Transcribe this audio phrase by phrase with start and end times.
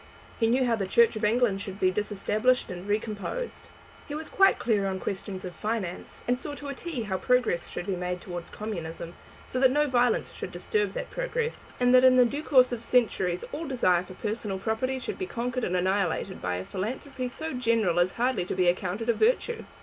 [0.39, 3.65] He knew how the Church of England should be disestablished and recomposed.
[4.07, 7.67] He was quite clear on questions of finance, and saw to a "t" how progress
[7.67, 9.13] should be made towards communism,
[9.45, 12.83] so that no violence should disturb that progress, and that in the due course of
[12.83, 17.53] centuries all desire for personal property should be conquered and annihilated by a philanthropy so
[17.53, 19.65] general as hardly to be accounted a virtue.